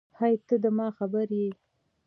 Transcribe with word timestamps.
هی 0.19 0.33
ته 0.47 0.55
ده 0.63 0.69
ما 0.77 0.87
خبر 0.97 1.27
یی 1.41 1.49